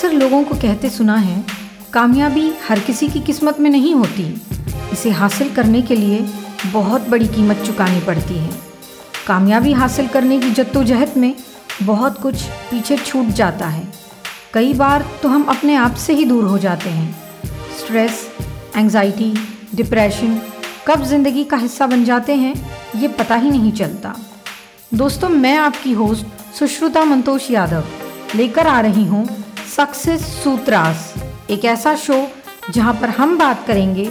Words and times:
अक्सर 0.00 0.12
लोगों 0.12 0.42
को 0.44 0.54
कहते 0.54 0.88
सुना 0.90 1.16
है, 1.16 1.44
कामयाबी 1.92 2.52
हर 2.68 2.78
किसी 2.80 3.08
की 3.08 3.20
किस्मत 3.20 3.58
में 3.60 3.68
नहीं 3.70 3.94
होती। 3.94 4.22
इसे 4.92 5.10
हासिल 5.10 5.48
करने 5.54 5.82
के 5.82 5.96
लिए 5.96 6.20
बहुत 6.66 7.08
बड़ी 7.08 7.26
कीमत 7.26 7.56
चुकानी 7.66 8.00
पड़ती 8.00 8.34
है। 8.34 8.50
कामयाबी 9.26 9.72
हासिल 9.72 10.06
करने 10.08 10.38
की 10.40 10.50
जद्दोजहद 10.50 11.16
में 11.16 11.34
बहुत 11.82 12.20
कुछ 12.22 12.44
पीछे 12.70 12.96
छूट 12.96 13.26
जाता 13.32 13.66
है। 13.66 13.82
कई 14.54 14.72
बार 14.74 15.04
तो 15.22 15.28
हम 15.28 15.42
अपने 15.48 15.74
आप 15.76 15.94
से 15.96 16.14
ही 16.14 16.24
दूर 16.24 16.44
हो 16.44 16.58
जाते 16.58 16.90
हैं। 16.90 17.12
स्ट्रेस 17.78 18.26
एंजाइटी 18.76 19.32
डिप्रेशन, 19.74 20.40
कब 20.86 21.04
ज़िंदगी 21.04 21.44
का 21.44 21.56
हिस्सा 21.56 21.86
बन 21.86 22.04
जाते 22.04 22.36
हैं, 22.36 22.54
ये 22.96 23.08
पता 23.10 23.34
ही 23.34 23.50
नहीं 23.50 23.72
चलता। 23.72 24.14
दोस्तों, 24.94 25.28
मैं 25.28 25.56
आपकी 25.58 25.92
होस्ट 25.92 26.56
सुश्रुता 26.58 27.04
मंतोष 27.04 27.50
यादव 27.50 27.84
लेकर 28.36 28.66
आ 28.66 28.80
रही 28.80 29.04
हूँ 29.04 29.26
सक्सेस 29.76 30.22
सूत्रास 30.42 31.12
एक 31.50 31.64
ऐसा 31.64 31.94
शो 31.96 32.14
जहाँ 32.70 32.92
पर 32.94 33.08
हम 33.08 33.36
बात 33.38 33.66
करेंगे 33.66 34.08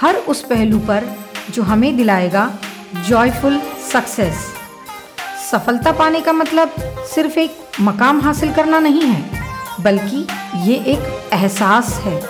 हर 0.00 0.16
उस 0.28 0.42
पहलू 0.42 0.78
पर 0.78 1.06
जो 1.50 1.62
हमें 1.62 1.96
दिलाएगा 1.96 2.44
जॉयफुल 3.08 3.60
सक्सेस 3.92 4.44
सफलता 5.50 5.92
पाने 5.92 6.20
का 6.20 6.32
मतलब 6.32 6.74
सिर्फ़ 7.14 7.38
एक 7.38 7.56
मकाम 7.80 8.20
हासिल 8.20 8.52
करना 8.54 8.78
नहीं 8.78 9.02
है, 9.02 9.22
बल्कि 9.80 10.26
ये 10.62 10.76
एक 10.92 11.32
एहसास 11.32 11.92
है, 12.04 12.22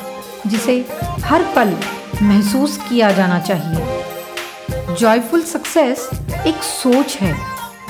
जिसे 0.46 0.76
हर 1.24 1.42
पल 1.56 1.76
महसूस 2.22 2.78
किया 2.88 3.10
जाना 3.12 3.40
चाहिए। 3.40 4.94
जॉयफुल 4.94 5.42
सक्सेस 5.42 6.08
एक 6.46 6.62
सोच 6.62 7.16
है 7.16 7.34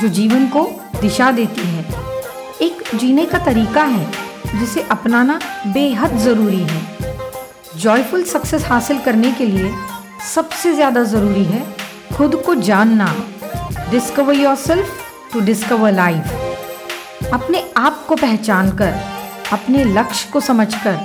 जो 0.00 0.08
जीवन 0.08 0.48
को 0.48 0.64
दिशा 1.00 1.30
देती 1.30 1.68
है, 1.68 1.84
एक 2.62 2.82
जीने 2.94 3.26
का 3.26 3.38
तरीका 3.44 3.84
है। 3.84 4.29
जिसे 4.54 4.82
अपनाना 4.90 5.38
बेहद 5.66 6.16
ज़रूरी 6.18 6.62
है। 6.62 6.80
जॉयफुल 7.76 8.22
सक्सेस 8.24 8.64
हासिल 8.64 8.98
करने 9.00 9.30
के 9.32 9.46
लिए 9.46 9.72
सबसे 10.24 10.72
ज़्यादा 10.74 11.02
ज़रूरी 11.04 11.44
है 11.44 11.64
खुद 12.14 12.34
को 12.46 12.54
जानना। 12.54 13.14
Discover 13.90 14.34
yourself 14.56 15.32
to 15.32 15.40
discover 15.40 15.92
life 15.92 17.32
अपने 17.32 17.64
आप 17.76 18.04
को 18.08 18.16
पहचान 18.16 18.70
कर 18.76 19.00
अपने 19.52 19.84
लक्ष्य 19.84 20.28
को 20.32 20.40
समझकर 20.40 20.98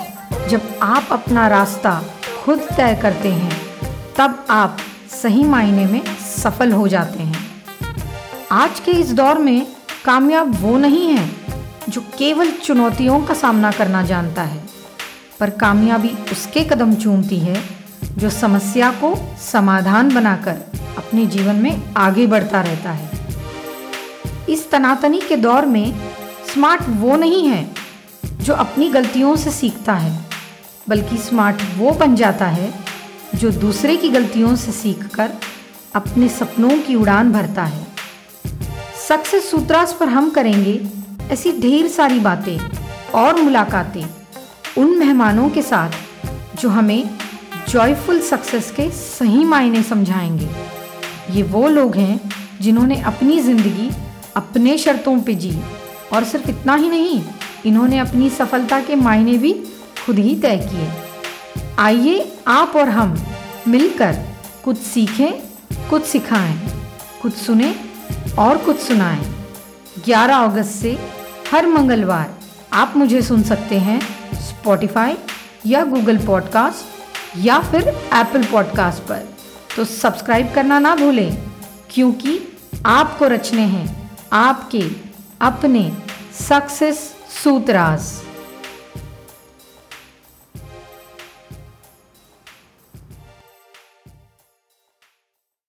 जब 0.50 0.80
आप 0.84 1.08
अपना 1.12 1.48
रास्ता 1.48 2.02
खुद 2.44 2.60
तय 2.78 3.00
करते 3.02 3.30
हैं, 3.30 3.52
तब 4.18 4.46
आप 4.50 4.78
सही 5.12 5.44
मायने 5.44 5.86
में 5.86 6.02
सफल 6.20 6.72
हो 6.72 6.88
जाते 6.88 7.24
हैं। 7.24 7.46
आज 8.52 8.80
के 8.80 8.92
इस 8.92 9.14
दौर 9.14 9.38
में 9.38 9.66
कामयाब 10.06 10.56
वो 10.62 10.78
नहीं 10.78 11.08
है 11.08 11.28
जो 11.90 12.02
केवल 12.02 12.52
चुनौतियों 12.52 13.26
का 13.26 13.34
सामना 13.34 13.72
करना 13.72 14.02
जानता 14.04 14.42
है, 14.42 14.64
पर 15.40 15.50
कामयाबी 15.50 16.10
उसके 16.32 16.64
कदम 16.64 16.94
चूमती 16.94 17.40
है, 17.40 17.64
जो 18.18 18.30
समस्या 18.30 18.92
को 18.92 19.38
समाधान 19.52 20.16
बनाकर 20.16 20.56
अपने 20.98 21.26
जीवन 21.26 21.56
में 21.56 21.94
आगे 21.98 22.28
बढ़ता 22.28 22.62
रहता 22.62 22.92
है। 22.92 23.12
इस 24.50 24.72
तनातनी 24.72 25.22
के 25.22 25.36
दौर 25.36 25.66
में 25.66 26.12
स्मार्ट 26.54 26.82
वो 26.90 27.16
नहीं 27.16 27.48
है, 27.48 27.76
जो 28.42 28.54
अपनी 28.54 28.90
गलतियों 28.90 29.36
से 29.36 29.52
सीखता 29.52 29.94
है, 29.94 30.26
बल्कि 30.90 31.18
स्मार्ट 31.18 31.56
वो 31.78 31.92
बन 31.92 32.16
जाता 32.16 32.46
है, 32.46 32.74
जो 33.36 33.52
दूसरे 33.52 33.98
की 33.98 34.10
गलतियों 34.10 34.56
से 34.56 34.72
सीखकर 34.72 35.32
अपने 35.96 36.30
सपनों 36.30 36.78
की 36.82 36.96
उड़ान 36.96 37.32
भरता 37.32 37.64
है। 37.64 37.88
सक्सेस 39.08 39.52
सूत्रास 39.52 39.98
पर 40.00 40.10
हम 40.10 40.30
करेंगे 40.30 41.05
ऐसी 41.32 41.52
ढेर 41.52 41.88
सारी 41.88 42.20
बातें 42.20 42.58
और 43.16 43.42
मुलाकातें 43.42 44.04
उन 44.78 44.98
मेहमानों 44.98 45.50
के 45.50 45.62
साथ 45.62 45.92
जो 46.62 46.70
हमें 46.70 47.10
जॉयफुल 47.70 48.20
सक्सेस 48.22 48.72
के 48.72 48.90
सही 48.92 49.44
मायने 49.44 49.82
समझाएँगे। 49.84 50.50
ये 51.32 51.44
वो 51.44 51.68
लोग 51.68 51.96
हैं 51.96 52.20
जिन्होंने 52.62 53.02
अपनी 53.02 53.40
ज़िंदगी 53.40 53.90
अपने 54.36 54.78
शर्तों 54.78 55.20
पे 55.22 55.36
जी 55.36 55.58
और 56.14 56.24
सिर्फ़ 56.24 56.50
इतना 56.50 56.76
ही 56.76 56.90
नहीं, 56.90 57.22
इन्होंने 57.66 58.00
अपनी 58.00 58.30
सफलता 58.30 58.80
के 58.82 58.96
मायने 58.96 59.38
भी 59.38 59.54
खुद 60.06 60.20
ही 60.20 60.36
तय 60.36 60.58
किए। 60.72 60.90
आइए 61.80 62.32
आप 62.48 62.76
और 62.76 62.90
हम 62.90 63.16
मिलकर 63.68 64.24
कुछ 64.64 64.78
सीखें, 64.78 65.32
कुछ 65.90 66.04
सिखाएँ, 66.04 66.58
कुछ 67.22 67.34
सुने 67.34 67.74
और 68.40 68.58
कुछ 68.58 68.80
सुनाएँ। 68.80 69.26
11 70.06 70.44
अगस्त 70.44 70.72
से 70.72 70.98
हर 71.56 71.66
मंगलवार 71.66 72.34
आप 72.74 72.94
मुझे 72.98 73.22
सुन 73.22 73.44
सकते 73.44 73.78
हैं 73.80 74.00
स्पॉटिफाई 74.36 75.16
या 75.66 75.84
गूगल 75.84 76.18
पॉडकास्ट 76.18 77.38
या 77.38 77.60
फिर 77.60 77.88
एप्पल 77.88 78.44
पॉडकास्ट 78.44 79.04
पर। 79.04 79.22
तो 79.76 79.86
सब्सक्राइब 79.86 80.52
करना 80.56 80.80
ना 80.80 80.96
भूलें, 80.96 81.38
क्योंकि 81.92 82.40
आपको 82.86 83.28
रचने 83.28 83.62
हैं 83.62 84.12
आपके 84.34 84.84
अपने 85.42 85.92
सक्सेस 86.50 87.00
सूत्रास 87.44 88.24